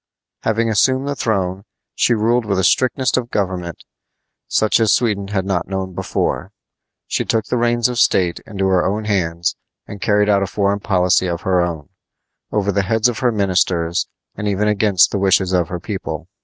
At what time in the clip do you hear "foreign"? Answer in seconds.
10.47-10.79